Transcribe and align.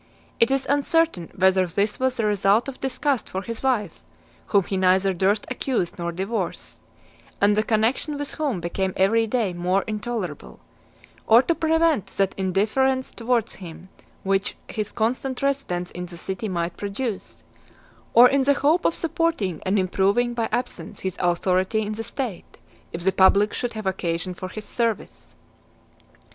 It 0.39 0.49
is 0.49 0.65
uncertain 0.67 1.29
whether 1.35 1.67
this 1.67 1.99
was 1.99 2.17
the 2.17 2.25
result 2.25 2.67
of 2.67 2.79
disgust 2.81 3.29
for 3.29 3.43
his 3.43 3.61
wife, 3.61 4.01
whom 4.47 4.63
he 4.63 4.75
neither 4.75 5.13
durst 5.13 5.45
accuse 5.51 5.99
nor 5.99 6.11
divorce, 6.11 6.81
and 7.39 7.55
the 7.55 7.61
connection 7.61 8.17
with 8.17 8.31
whom 8.31 8.59
became 8.61 8.93
every 8.97 9.27
day 9.27 9.53
more 9.53 9.83
intolerable; 9.83 10.59
or 11.27 11.43
to 11.43 11.53
prevent 11.53 12.07
that 12.07 12.33
indifference 12.35 13.11
towards 13.11 13.53
him, 13.53 13.89
which 14.23 14.55
his 14.67 14.91
constant 14.91 15.43
residence 15.43 15.91
in 15.91 16.07
the 16.07 16.17
city 16.17 16.47
might 16.49 16.77
produce; 16.77 17.43
or 18.15 18.27
in 18.27 18.41
the 18.41 18.55
hope 18.55 18.85
of 18.85 18.95
supporting 18.95 19.61
and 19.67 19.77
improving 19.77 20.33
by 20.33 20.49
absence 20.51 21.01
his 21.01 21.15
authority 21.19 21.83
in 21.83 21.93
the 21.93 22.03
state, 22.03 22.57
if 22.91 23.03
the 23.03 23.11
public 23.11 23.53
should 23.53 23.73
have 23.73 23.85
occasion 23.85 24.33
for 24.33 24.47
his 24.49 24.65
service. 24.65 25.35